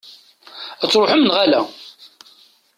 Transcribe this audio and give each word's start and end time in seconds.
Ad 0.83 0.87
d-truḥemt, 0.89 1.25
neɣ 1.27 1.35
ala? 1.43 1.61